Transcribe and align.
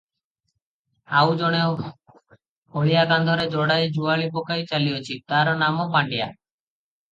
ଆଉ 1.19 1.35
ଜଣେ 1.41 1.59
ହଳିଆ 1.73 3.05
କାନ୍ଧରେ 3.13 3.47
ଯୋଡ଼ାଏ 3.57 3.87
ଯୁଆଳି 4.01 4.27
ପକାଇ 4.39 4.67
ଚାଲିଅଛି, 4.75 5.21
ତାହାର 5.31 5.57
ନାମ 5.63 5.89
ପାଣ୍ତିଆ। 5.97 6.33